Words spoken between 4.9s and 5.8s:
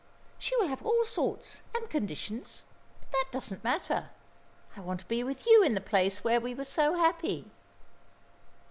to be with you in the